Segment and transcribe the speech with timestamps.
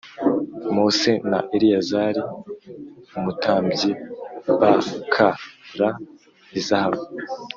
[0.75, 2.21] Mose na Eleyazari
[3.17, 3.91] umutambyi
[4.59, 4.61] b
[5.13, 5.15] k
[5.77, 5.89] ra
[6.59, 7.01] izahabu